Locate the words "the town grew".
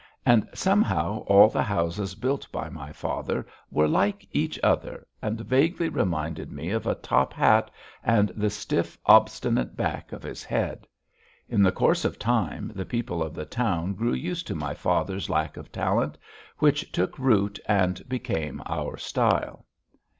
13.35-14.13